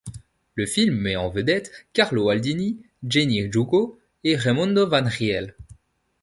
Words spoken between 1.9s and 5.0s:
Carlo Aldini, Jenny Jugo et Raimondo